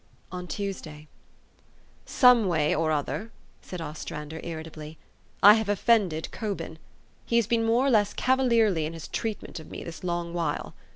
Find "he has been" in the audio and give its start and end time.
7.27-7.63